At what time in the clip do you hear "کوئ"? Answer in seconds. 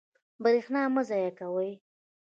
1.39-1.71